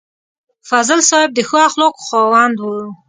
فضل 0.69 0.99
صاحب 1.09 1.29
د 1.33 1.39
ښو 1.47 1.57
اخلاقو 1.67 2.05
خاوند 2.07 2.55
و. 2.59 2.65